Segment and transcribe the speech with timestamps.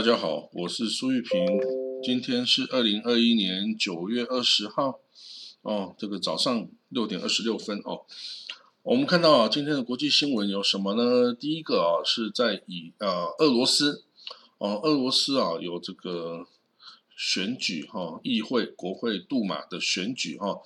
[0.00, 1.46] 大家好，我是苏玉平，
[2.02, 4.98] 今天是二零二一年九月二十号，
[5.60, 8.06] 哦，这个早上六点二十六分哦。
[8.82, 11.34] 我们看到啊，今天的国际新闻有什么呢？
[11.34, 14.02] 第一个啊，是在以呃俄罗斯，
[14.56, 16.46] 哦，俄罗斯啊有这个
[17.14, 20.62] 选举哈，议会、国会、杜马的选举哈，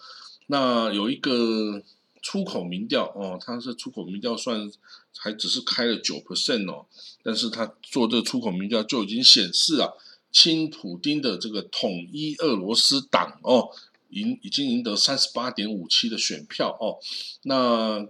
[0.47, 1.83] 那有一个。
[2.25, 4.73] 出口民调哦，它是出口民调算
[5.19, 6.87] 还只是开了九 percent 哦，
[7.23, 9.93] 但是他做这个出口民调就已经显示啊，
[10.33, 13.69] 亲普丁的这个统一俄罗斯党哦，
[14.09, 16.97] 赢已经赢得三十八点五七的选票哦。
[17.43, 18.07] 那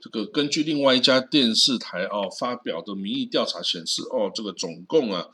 [0.00, 5.28] 这个根据另外一家电视台哦发表的民意调查显示哦，这个总共啊，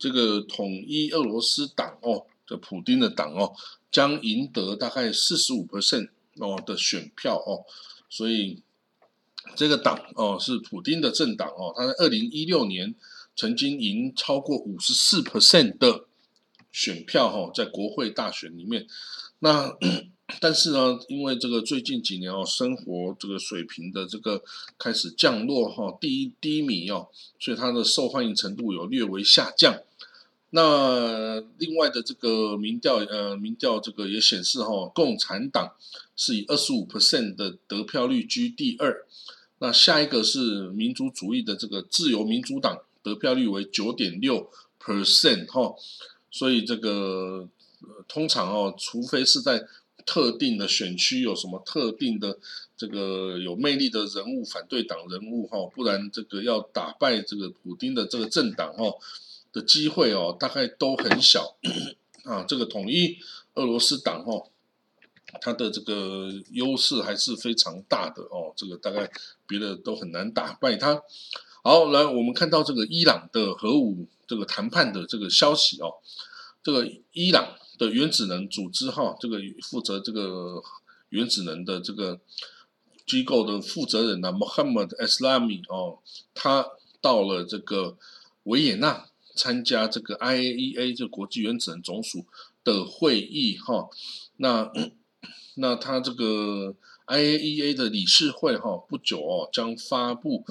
[0.00, 3.52] 这个统一俄罗斯党哦，这普丁的党哦，
[3.92, 6.08] 将赢得大概四十五 percent。
[6.38, 7.64] 哦的选票哦，
[8.08, 8.62] 所以
[9.54, 12.94] 这个党哦是普丁的政党哦，他在二零一六年
[13.34, 16.04] 曾经赢超过五十四 percent 的
[16.72, 18.86] 选票哈，在国会大选里面。
[19.40, 19.76] 那
[20.40, 24.42] 但是呢，因为这个最近几年哦，生活这个水平的这个
[24.76, 29.78] 开始降落哈，低低迷哦，所以他的受欢迎程度有略微下降。
[30.50, 35.74] 那另外的这个民调，呃，民调这个也显示哈，共产党
[36.16, 39.06] 是以二十五 percent 的得票率居第二。
[39.58, 44.50] 那下一个是民族主义的这个自由民主党，得票率为九点六
[44.82, 45.74] percent 哈。
[46.30, 47.48] 所以这个
[48.08, 49.66] 通常哦，除非是在
[50.04, 52.38] 特定的选区有什么特定的
[52.76, 58.92] 这个有魅力的人物，反对党人物哈，不然这个要打败这个普丁的这个政党哈。
[59.52, 61.56] 的机会哦，大概都很小
[62.24, 62.44] 啊。
[62.46, 63.16] 这个统一
[63.54, 64.50] 俄罗斯党哦，
[65.40, 68.52] 它的这个优势还是非常大的哦。
[68.56, 69.10] 这个大概
[69.46, 71.02] 别的都很难打败它。
[71.62, 75.94] 好，来我们看到这个伊朗的核武这个谈判的这个消息哦。
[76.62, 80.62] 这个伊朗的原子能组织哈，这个负责这个
[81.10, 82.20] 原子能的这个
[83.06, 85.98] 机构的负责人呢，Mohammad Eslami 哦，
[86.34, 86.66] 他
[87.00, 87.96] 到了这个
[88.44, 89.06] 维也纳。
[89.38, 92.24] 参加这个 IAEA 这国际原子能总署
[92.64, 93.90] 的会议哈，
[94.38, 94.72] 那
[95.56, 96.74] 那他这个
[97.06, 100.44] IAEA 的理事会哈，不久哦将发布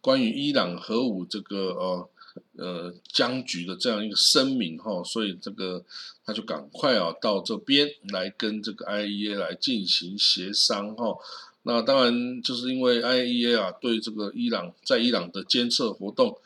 [0.00, 2.10] 关于伊朗核武这个呃
[2.56, 5.84] 呃僵局的这样一个声明哈，所以这个
[6.24, 11.16] 他就赶快啊到这边来跟这个 IAEA 来进行协商哈。
[11.64, 16.38] 那当然就是因为 IAEA 啊对这个伊朗在伊朗的监测活动。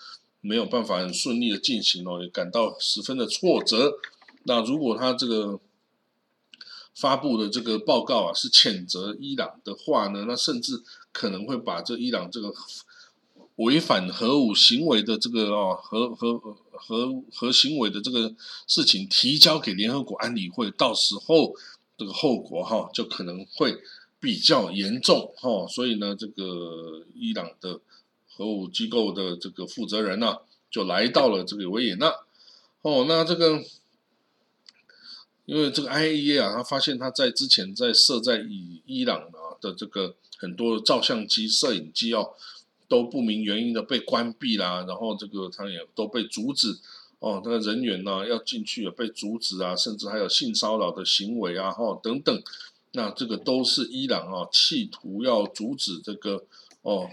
[0.46, 3.94] 没有办法很顺利的进行哦，也感到十分的挫折。
[4.42, 5.58] 那如果他这个
[6.94, 10.82] 发布的这个报告啊是谴责伊朗的话呢，那甚至
[11.12, 12.52] 可能会把这伊朗这个
[13.56, 16.38] 违反核武行为的这个哦核核
[16.72, 18.34] 核核行为的这个
[18.66, 21.54] 事情提交给联合国安理会，到时候
[21.98, 23.76] 这个后果哈就可能会
[24.20, 25.66] 比较严重哈。
[25.68, 27.80] 所以呢，这个伊朗的。
[28.36, 30.38] 核武机构的这个负责人呢，
[30.68, 32.12] 就来到了这个维也纳。
[32.82, 33.62] 哦，那这个，
[35.46, 42.34] 因为这个 IAEA 啊，他发现他在之前在设在伊伊朗啊的这个很多照相机、摄影机哦，
[42.88, 46.78] 都不明原因的被关闭啦，然后这个他也都被阻止
[47.18, 52.42] 哦，那个人员呢要进去被阻止啊，甚至还有性骚扰的行为啊，哈等等。
[52.92, 56.44] 那这个都是伊朗啊，企图要阻止这个
[56.82, 57.10] 哦。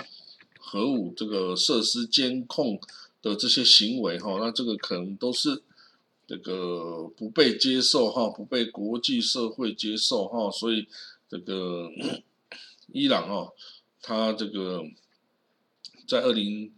[0.64, 2.80] 核武这个设施监控
[3.22, 5.62] 的这些行为哈，那这个可能都是
[6.32, 10.88] 这个不被接受哈，不被国际社会接受哈，所以
[11.30, 11.90] 这个
[12.94, 13.52] 伊朗哦，
[14.02, 14.82] 他这个
[16.08, 16.72] 在二零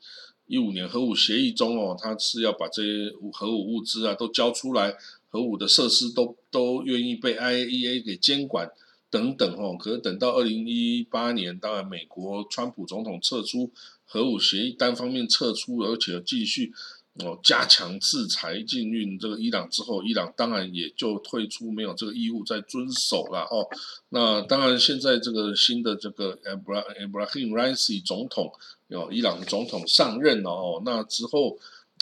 [0.48, 4.98] 一五年核武协议中哦，他是要把这些核武物资啊都交出来，
[5.30, 8.72] 核武的设施都都愿意被 IAEA 给监管。
[9.12, 13.70] 等等哦，可是等到二零一八年，当然美国川普总统撤出
[14.08, 16.74] 核武协议，单方面撤出，而且继续
[17.20, 23.68] 哦加强制裁禁运这个伊朗之后，伊朗当然也就退出，没有这个义务再遵守了哦。
[24.10, 28.52] 那当然现在这个新的这个 Abraham Raisi 总统，
[28.90, 31.58] 哦伊朗总统上任了哦，那之后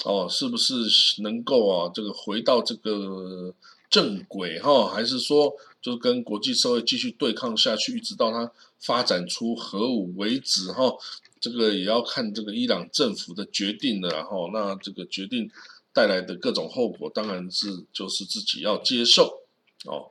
[0.05, 0.73] 哦是不是
[1.21, 3.53] 能够啊这个回到这个？
[3.91, 8.49] 正轨哈，还是说就跟国际社会继续对抗下去，一直到它
[8.79, 10.93] 发展出核武为止哈？
[11.41, 15.49] 这个也要看这个伊朗政府的决定的然后，那这个决定
[15.91, 19.41] 带来的各种后果，当然是就是自己要接受
[19.85, 20.05] 哦。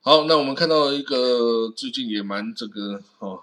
[0.00, 3.42] 好，那我们看到一个最近也蛮这个哦，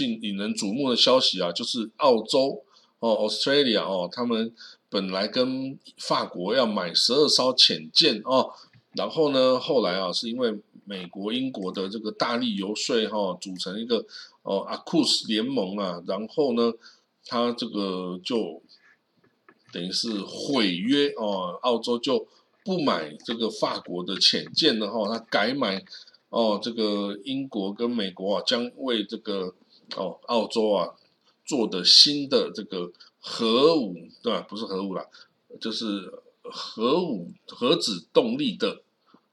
[0.00, 2.64] 引引人瞩目的消息啊，就是澳洲
[2.98, 4.52] 哦，Australia 哦，他们
[4.88, 8.52] 本来跟法国要买十二艘潜舰哦，
[8.94, 14.04] 然后呢，后来啊，是因为美国、英国的这个大力游说哈，组成一个
[14.42, 16.72] 哦阿库斯联盟啊，然后呢，
[17.26, 18.62] 他这个就
[19.72, 22.26] 等于是毁约哦，澳洲就
[22.64, 25.84] 不买这个法国的潜舰了哈，他改买
[26.28, 29.54] 哦这个英国跟美国啊，将为这个
[29.96, 30.94] 哦澳洲啊
[31.44, 32.92] 做的新的这个。
[33.22, 34.40] 核武对吧？
[34.48, 35.06] 不是核武啦，
[35.60, 36.10] 就是
[36.42, 38.80] 核武核子动力的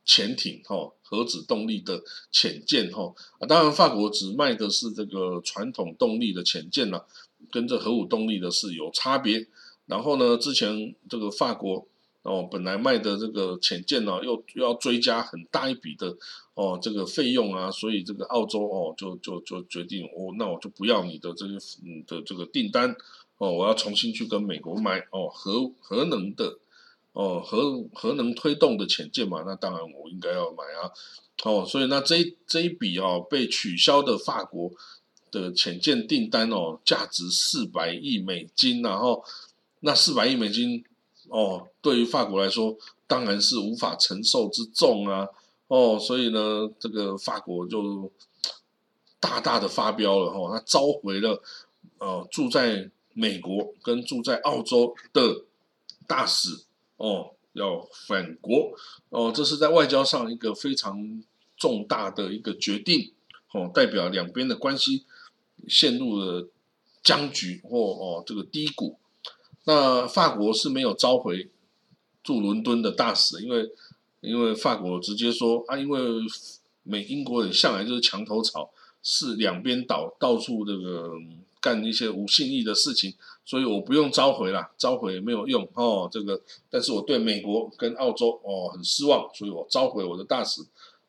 [0.04, 7.06] 潜艇哈，核子动力的潜舰哈啊，当然法国只卖的是这个传统动力的潜舰了，
[7.50, 9.48] 跟这核武动力的是有差别。
[9.86, 11.88] 然后呢，之前这个法国
[12.24, 16.18] 哦本来卖的这个潜舰呢，又又要追加很大一笔的
[16.56, 21.54] 哦这个费用啊，所以这个澳洲哦就就就决定哦，那我就不要你的这些
[21.86, 22.94] 嗯的这个订单。
[23.38, 26.58] 哦，我要重新去跟美国买哦核核能的
[27.18, 30.92] 哦核核能推动的潜舰嘛，那当然我应该要买啊。
[31.44, 34.72] 哦，所以那这这一笔哦被取消的法国
[35.32, 39.24] 的潜舰订单哦，价值四百亿美金，然后
[39.80, 40.84] 那四百亿美金
[41.30, 42.78] 哦，对于法国来说
[43.08, 45.28] 当然是无法承受之重啊。
[45.68, 48.12] 哦，所以呢，这个法国就
[49.20, 51.42] 大大的发飙了哈，他召回了
[51.98, 52.92] 呃住在。
[53.20, 55.44] 美国跟住在澳洲的
[56.06, 56.50] 大使
[56.98, 58.72] 哦，要反国
[59.10, 61.24] 哦，这是在外交上一个非常
[61.56, 63.14] 重大的一个决定
[63.54, 65.06] 哦，代表两边的关系
[65.68, 66.48] 陷入了
[67.02, 68.98] 僵局或哦这个低谷。
[69.64, 71.50] 那法国是没有召回
[72.24, 73.72] 驻伦敦的大使，因为
[74.22, 76.00] 因为法国直接说啊，因为
[76.84, 78.70] 美英国人向来就是墙头草，
[79.02, 81.14] 是两边倒到处这个。
[81.60, 83.16] 干一些无信义的事情，
[83.48, 86.10] 所以我不用召回了，召回没有用哦。
[86.12, 90.62] 这个，但是我对美国跟澳洲哦很失望，所以我召回我的大使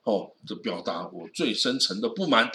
[0.05, 2.49] 哦，就表达我最深沉的不满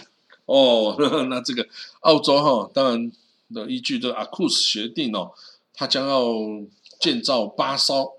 [0.46, 0.96] 哦。
[1.30, 1.68] 那这个
[2.00, 3.12] 澳洲哈，当然
[3.54, 5.34] 的依据这阿库斯协定哦，
[5.74, 6.34] 它将要
[7.02, 8.14] 建造八艘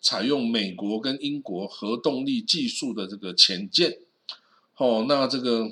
[0.00, 3.98] 采用美国跟英国核动力技术的这个潜舰
[4.78, 5.70] 哦，那这个。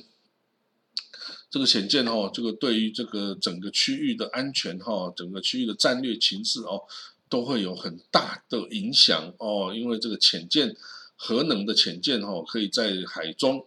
[1.51, 6.83] 这个显见哈，这个对于这个整个区域的安全哈，整个区域的战略情势哦，
[7.29, 9.73] 都会有很大的影响哦。
[9.75, 10.77] 因为这个潜舰
[11.17, 13.65] 核能的潜舰哈，可以在海中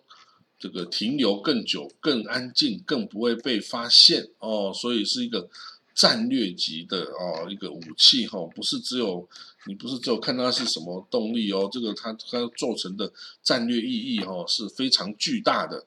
[0.60, 5.50] 这个停留更久、更安静、更不会被发现哦，所以是一个
[5.96, 9.28] 战略级的哦一个武器哈，不是只有
[9.66, 13.12] 你不是只有看它是什么动力哦，这个它它做成的
[13.42, 15.84] 战略意义哈是非常巨大的。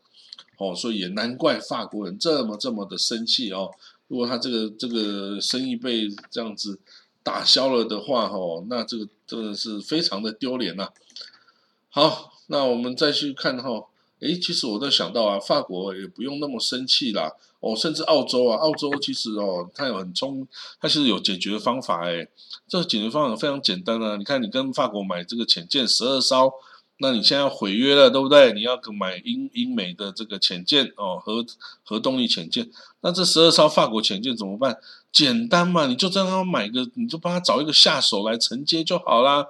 [0.71, 3.71] 哦，所以也难怪法国人这么这么的生气哦。
[4.09, 6.79] 如果他这个这个生意被这样子
[7.23, 10.91] 打消了的话，哦，那这个真的是非常的丢脸呐。
[11.89, 13.87] 好，那我们再去看哈，
[14.21, 17.33] 诶，其实我在想到啊，法国也不用那么生气啦。
[17.61, 20.47] 哦，甚至澳洲啊，澳洲其实哦，它有很聪，
[20.79, 22.29] 它其实有解决方法诶。
[22.69, 26.53] 这个解决方法非常简单啊，你看你跟法国买这个潜舰十二艘。
[27.05, 28.55] 那你现在要毁约了，对不对？
[28.55, 31.45] 你要买英英美的这个潜舰哦，核
[31.83, 32.71] 核动力潜舰。
[33.03, 34.79] 那这十二艘法国潜舰怎么办？
[35.13, 39.47] 简单嘛，你就让他买个，你就帮他找一个下手来承接就好啦。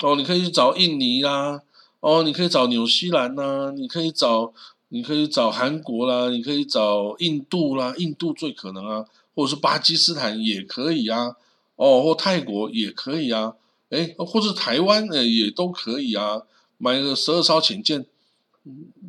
[0.00, 1.62] 哦，你可以去找印尼啦，
[2.00, 4.52] 哦，你可以找纽西兰呐，你可以找，
[4.90, 11.34] 你可以找韩国啦，你可以找印度啦，印度最可能啊，或者是巴基斯坦也可以啊，
[11.76, 13.54] 哦，或泰国也可以啊，
[13.88, 16.42] 诶，或者台湾呃也都可以啊。
[16.78, 18.06] 买个十二艘潜舰，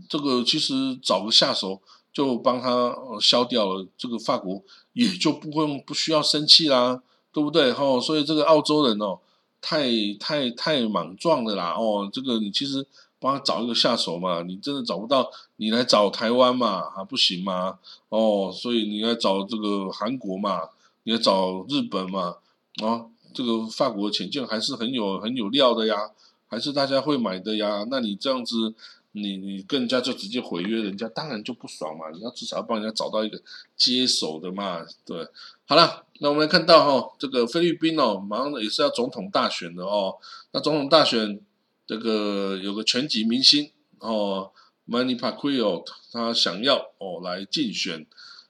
[0.10, 1.80] 这个其实找个下手
[2.12, 4.62] 就帮他消掉了，这个法国
[4.94, 7.72] 也就不会不需要生气啦，对不对？
[7.72, 9.20] 哈，所以这个澳洲人哦，
[9.62, 9.88] 太
[10.20, 12.86] 太太莽撞的啦，哦，这个你其实
[13.20, 17.78] 帮他找一个下手嘛，你真的找不到，你来找台湾嘛，还不行吗？
[18.10, 20.70] 哦，所以你来找这个韩国嘛，
[21.04, 22.38] 你来找日本嘛，
[22.82, 26.10] 啊，这个法国潜舰还是很有很有料的呀。
[26.50, 27.86] 还是大家会买的呀？
[27.91, 28.74] 那你这样子，
[29.12, 32.10] 你你更加就直接毁约，人家当然就不爽嘛。
[32.12, 33.39] 你要至少要帮人家找到一个
[33.77, 35.27] 接手的嘛，对。
[35.65, 40.18] 好了，那我们来看到哈，这个菲律宾哦，马上也是要总统大选的哦。
[40.51, 41.39] 那总统大选，
[41.86, 44.50] 这个有个拳击明星哦
[44.88, 48.08] ，Manny Pacquiao，他想要哦来竞选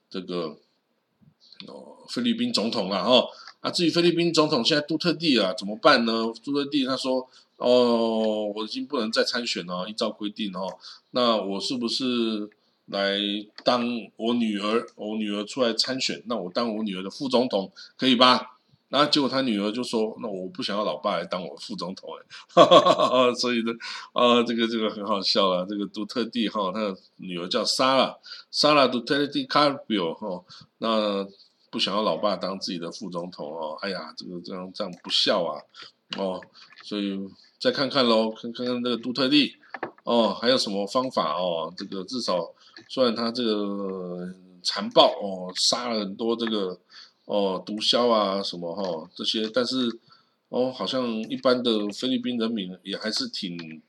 [0.09, 0.57] 这个
[1.67, 3.27] 哦菲律宾总统了哈。
[3.59, 6.31] 啊，至于菲律宾总统现在杜特地啊怎么办呢？
[6.41, 7.29] 杜特地他说。
[7.59, 10.79] 哦，我已经不能再参选了，依照规定哦。
[11.11, 12.49] 那我是不是
[12.85, 13.19] 来
[13.63, 13.85] 当
[14.15, 14.87] 我女儿？
[14.95, 18.55] 我女儿出来参选，那我当我女儿的副总统可以吧？
[18.87, 22.09] 然后结果他女儿就说：“那我不想要老爸来当我副总统。”
[22.55, 23.71] 哎，所以呢，
[24.13, 25.63] 啊，这个这个很好笑了。
[25.69, 28.17] 这个杜特地哈，他的女儿叫莎拉，
[28.49, 30.43] 莎拉杜特地卡比奥哈，
[30.79, 31.23] 那
[31.69, 33.77] 不想要老爸当自己的副总统哦。
[33.81, 35.61] 哎呀，这个这样这样不孝啊！
[36.17, 36.41] 哦，
[36.81, 37.15] 所以
[37.59, 39.55] 再看看喽，看看看这个杜特地
[40.03, 41.73] 哦，还有什么方法哦？
[41.77, 42.53] 这个至少
[42.87, 46.79] 虽然他这个残暴哦，杀了很多这个。
[47.31, 49.99] 哦，毒枭啊，什么哈这些，但是
[50.47, 53.83] 哦，好像一般的菲律宾人民也还是挺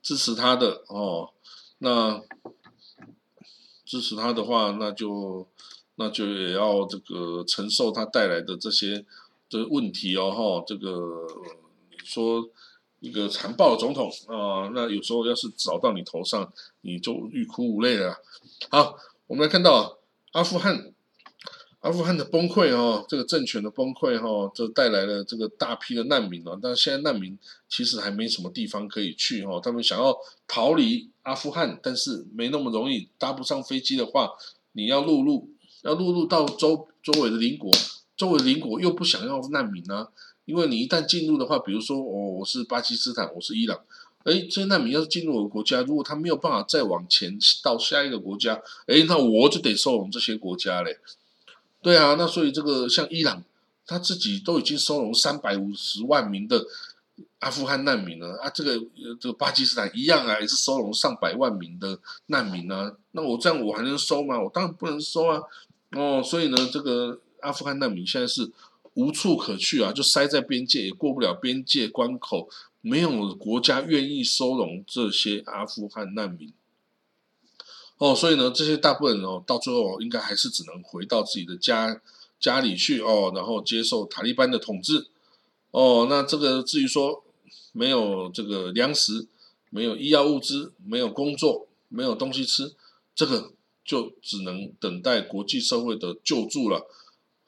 [0.00, 1.28] 支持他的哦。
[1.78, 2.22] 那
[3.84, 5.44] 支持他的话，那就
[5.96, 9.04] 那就也要这个承受他带来的这些
[9.50, 10.64] 的问题哦哈。
[10.64, 11.26] 这个
[11.90, 12.48] 你说
[13.04, 18.16] 一个残暴的总统啊，那有时候要是找到你头上，你就欲哭无泪了。
[18.70, 18.96] 好，
[19.26, 19.98] 我们来看到
[20.32, 20.90] 阿富汗。
[21.80, 26.58] 阿富汗的崩溃哈，这个政权的崩溃哈，这带来了这个大批的难民啊。
[26.62, 30.16] 但是现在难民其实还没什么地方可以去哈，他们想要
[30.48, 34.30] 逃离阿富汗，但是没那么容易，搭不上飞机的话，
[34.72, 35.50] 你要陆路，
[35.82, 37.70] 要陆路到周周围的邻国，
[38.16, 40.08] 周围邻国又不想要难民啊，
[40.44, 43.80] 因为你一旦进入的话，比如说我我是巴基斯坦，我是伊朗，
[44.24, 50.98] 哎，这些难民要是进入我的国家，如果他没有办法再往前到下一个国家，哎，那我就得收容这些国家嘞。
[51.80, 53.42] 对啊，那所以这个像伊朗，
[53.86, 56.66] 他自己都已经收容三百五十万名的
[57.40, 58.78] 阿富汗难民了啊，这个
[59.20, 62.94] 这个巴基斯坦一样啊，也是收容上百万名的难民啊。
[63.12, 64.40] 那我这样我还能收吗？
[64.40, 65.42] 我当然不能收啊。
[65.92, 68.50] 哦，所以呢，这个阿富汗难民现在是
[68.94, 72.48] 无处可去啊，就塞在边界，也过不了边界关口，
[72.80, 76.52] 没有国家愿意收容这些阿富汗难民。
[77.98, 82.00] 哦，所以呢，这些大部分人哦，到最后应该还是只能回到自己的家
[82.40, 85.06] 家里去哦，然后接受塔利班的统治。
[85.70, 87.24] 哦，那这个至于说
[87.72, 89.26] 没有这个粮食、
[89.70, 92.74] 没有医药物资、没有工作、没有东西吃，
[93.14, 93.52] 这个
[93.84, 96.86] 就只能等待国际社会的救助了。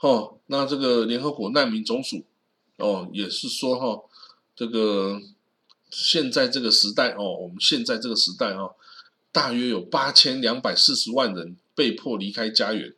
[0.00, 2.24] 哦，那这个联合国难民总署
[2.76, 4.02] 哦，也是说哈，
[4.54, 5.20] 这个
[5.90, 8.74] 现在这个时代哦，我们现在这个时代哦。
[9.32, 12.94] 大约有八千两百四十万人被迫离开家园，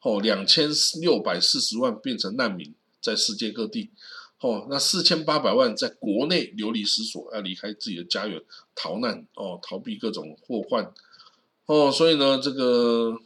[0.00, 0.70] 哦，两千
[1.02, 3.90] 六百四十万变成难民，在世界各地，
[4.40, 8.42] 哦，那四千八百万在国内流离失所，要离开自己的家园
[8.74, 10.90] 逃难，哦，逃避各种祸患，
[11.66, 13.20] 哦，所以呢，这个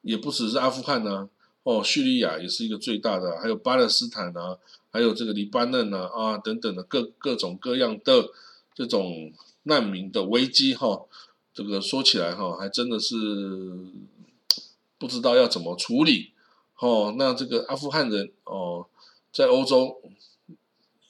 [0.00, 1.28] 也不只是阿富汗呢，
[1.62, 4.58] 哦，叙利亚也是一个最大的，还有巴勒斯坦啊，
[4.90, 8.30] 还有这个黎巴嫩啊，啊，等等的各各种各样的
[8.74, 9.32] 这种。
[9.64, 11.06] 难民的危机哈，
[11.54, 13.14] 这个说起来哈，还真的是
[14.98, 16.32] 不知道要怎么处理
[16.80, 17.14] 哦。
[17.16, 18.84] 那这个阿富汗人哦，
[19.32, 20.02] 在欧洲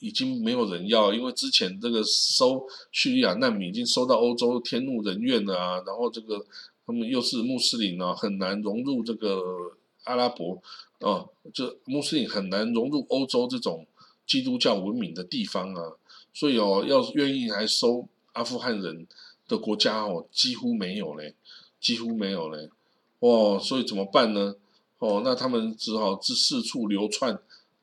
[0.01, 5.83] 已经没有人要，因为之前这个收叙利亚难民已经收到欧洲天怒人怨了啊。
[5.87, 6.45] 然后这个
[6.85, 9.73] 他们又是穆斯林啊，很难融入这个
[10.05, 10.63] 阿拉伯
[11.01, 13.87] 哦，这穆斯林很难融入欧洲这种
[14.27, 15.93] 基督教文明的地方啊。
[16.35, 18.09] 所以哦，要愿意来收。
[18.33, 19.07] 阿富汗人
[19.47, 21.35] 的国家哦，几乎没有嘞，
[21.79, 22.71] 几乎没有嘞，
[23.19, 24.57] 哦，所以怎么办呢？
[25.01, 27.39] 哦，那他们只好自四处流窜，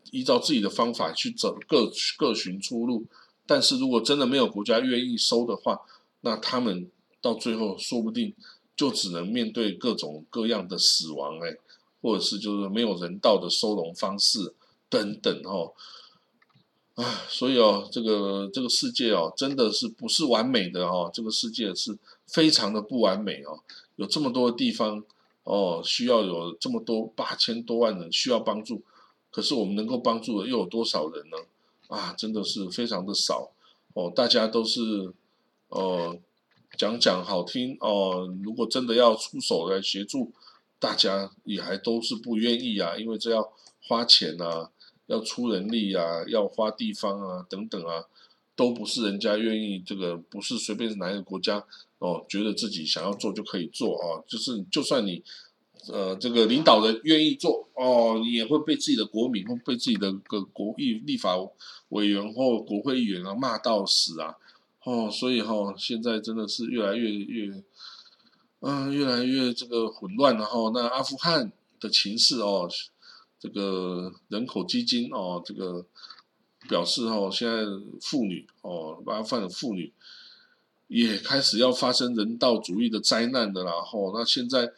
[0.10, 3.06] 依照自己的方法去找各各寻出路。
[3.46, 5.80] 但是如果真的没有国家愿意收的话，
[6.22, 6.90] 那他们
[7.22, 8.34] 到最后说不定
[8.76, 11.56] 就只能面对各种各样的死亡哎，
[12.01, 14.53] 或者是就是没有人道的收容方式
[14.89, 15.74] 等等哦。
[16.96, 21.10] 啊，所以哦，这个这个世界哦，真的是不是完美的哦？
[21.13, 23.60] 这个世界是非常的不完美哦，
[23.96, 25.01] 有这么多地方
[25.44, 28.82] 哦，需要有这么多八千多万人需要帮助，
[29.32, 31.38] 可是我们能够帮助的又有多少人呢？
[31.88, 33.50] 啊，真的是非常的少
[33.94, 35.13] 哦，大家都是
[35.70, 36.18] 哦
[36.77, 40.34] 讲讲好听哦，如果真的要出手来协助，
[40.79, 44.71] 大家也还都是不愿意啊，因为这要花钱啊。
[45.09, 48.05] 要出人力啊，要花地方啊，等等啊，
[48.55, 49.79] 都不是人家愿意。
[49.83, 51.65] 这个不是随便哪一个国家
[51.98, 54.21] 哦，觉得自己想要做就可以做啊。
[54.27, 55.24] 就是就算你
[55.88, 61.36] 呃这个领导人愿意做哦，你也会被自己的国民或被自己的个国议立法
[61.88, 64.36] 委员或国会议员啊骂到死啊。
[64.83, 67.63] 哦，所以哈，现在真的是越来越越
[68.60, 70.72] 嗯越来越这个混乱了哈。
[70.74, 72.70] 那阿富汗的情势哦。
[73.42, 75.86] 这个人口基金哦，这个
[76.68, 77.63] 表示哦，现在
[78.01, 79.94] 妇女哦，阿富汗的妇女
[80.89, 84.70] 也开始要发生人道主义的灾难的然后那现在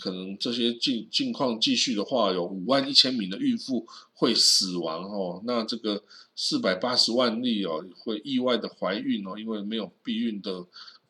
[0.00, 5.42] 可能这些境境况继续的话，有五万一千名的孕妇会死亡哦。
[5.44, 6.02] 那这个
[6.34, 10.64] 四百八十万例哦，会意外的怀孕哦，因为没有避孕的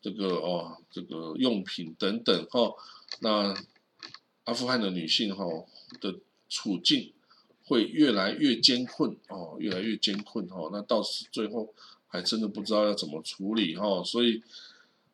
[0.07, 2.73] 这个哦，这个用品等等哈。
[3.19, 3.53] 那
[4.45, 5.45] 阿富汗的女性哈
[6.01, 7.13] 的处境
[7.65, 10.71] 会越来越艰困哦，越来越艰困哦。
[10.71, 11.75] 那到时最后
[12.07, 14.05] 还真的不知道要怎么处理哈。
[14.05, 14.43] 所以，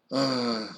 [0.08, 0.68] 嗯。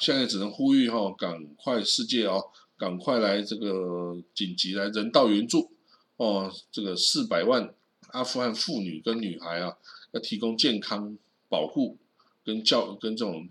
[0.00, 5.70] 现在只能呼吁哈，赶快世界哦，赶快来这个紧急来人道援助
[6.16, 7.72] 哦，这个四百万
[8.08, 9.76] 阿富汗妇女跟女孩啊，
[10.10, 11.16] 要提供健康
[11.48, 11.96] 保护
[12.44, 13.48] 跟教跟这种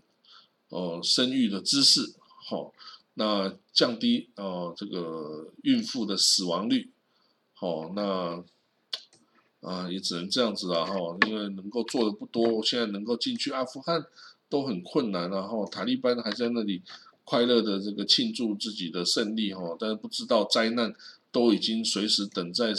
[0.73, 2.13] 哦生育的知识，
[2.49, 2.73] 好，
[3.13, 6.89] 那降低哦这个孕妇的死亡率，
[7.53, 8.43] 好，那
[9.61, 10.93] 啊也只能这样子了哈，
[11.27, 14.05] 因为能够做的不多，现在能够进去阿富汗。
[14.49, 16.79] 都很困难，然后塔利班还在那里
[17.23, 20.93] 快乐的这个庆祝自己的胜利哈，但是不知道灾难
[21.31, 22.71] 都已经随时等在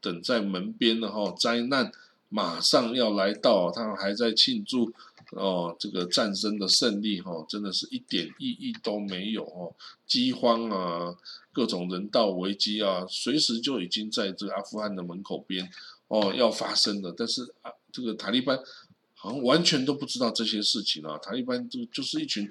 [0.00, 1.90] 等在门边了哈，灾难
[2.28, 4.92] 马上要来到，他们还在庆祝
[5.30, 9.74] 哦这个战争的胜利哈，真的是一点意义都没有哦，
[10.06, 11.16] 饥荒啊，
[11.52, 15.70] 各种人道危机啊，随时就已经在这个阿富汗的门口边
[16.08, 18.58] 哦要发生了，但是啊这个塔利班。
[19.18, 21.16] 好像完全都不知道这些事情啊！
[21.18, 22.48] 塔利班就就是一群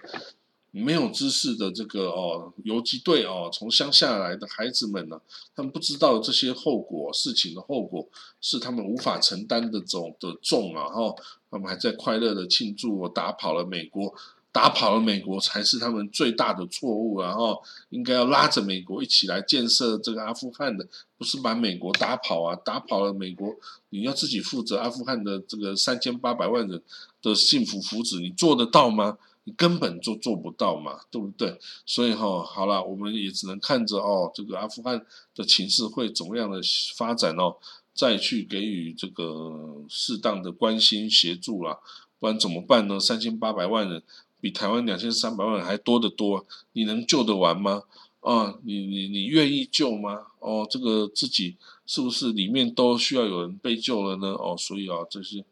[0.84, 5.20] 没有知识的这个哦游击队哦，从乡下来的孩子们呢，
[5.56, 8.08] 他们不知道这些后果，事情的后果
[8.42, 10.90] 是他们无法承担的种的重啊！
[10.90, 11.16] 哈，
[11.50, 14.14] 他们还在快乐的庆祝我打跑了美国。
[14.52, 22.56] 打跑了美国才是他们最大的错误，然后应该要拉着美国一起来建设这个阿富汗的，不是把美国打跑啊！
[22.64, 23.54] 打跑了美国，
[23.90, 26.82] 你要自己负责阿富汗的这个三千八百万人
[27.22, 29.18] 的幸福福祉，你做得到吗？
[29.46, 31.58] 你根本就做不到嘛，对不对？
[31.86, 35.04] 所以哈，好了，我们也只能看着哦，这个阿富汗
[35.34, 36.60] 的情势会怎么样的
[36.98, 37.56] 发展哦，
[37.94, 41.80] 再去给予这个适当的关心协助啦，
[42.20, 43.00] 不然怎么办呢？
[43.00, 44.04] 三千八百万人。
[44.42, 47.82] 比台湾两千三百万人还多得多，你能救得完吗？
[48.20, 50.28] 啊，你你你愿意救吗？
[50.38, 51.56] 哦，这个自己
[51.88, 54.34] 是不是里面都需要有人被救了呢？
[54.34, 55.44] 哦，所以啊，这些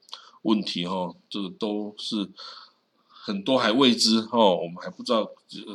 [0.44, 2.30] 问题哈，这个都是
[3.26, 5.32] 很多还未知哦，我们还不知道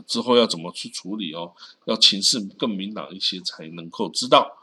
[0.06, 1.52] 之后要怎么去处理哦，
[1.86, 4.58] 要情势更明朗一些才能够知道。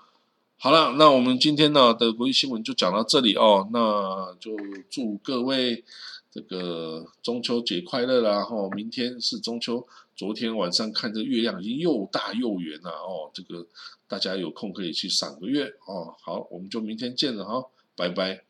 [0.58, 4.56] 好了，那我们今天呢的国际新闻就讲到这里哦，那就
[4.90, 5.84] 祝各位。
[6.36, 8.44] 这个中秋节快乐啦！
[8.44, 13.32] 哈，明天是中秋，昨天晚上看这月亮已经又大又圆了哦。
[13.34, 13.66] 这个
[14.06, 16.14] 大家有空可以去赏个月哦。
[16.20, 18.44] 好，我们就明天见了哈，拜拜。